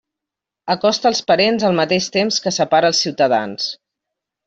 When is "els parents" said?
1.11-1.67